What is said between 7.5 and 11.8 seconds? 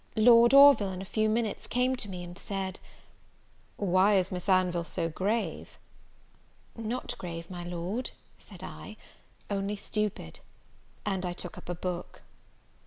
my Lord," said I, "only stupid;" and I took up a